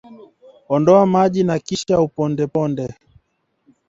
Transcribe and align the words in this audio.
Ondoa 0.69 1.05
maji 1.05 1.43
na 1.43 1.59
kisha 1.59 2.01
ukipondeponde 2.01 2.95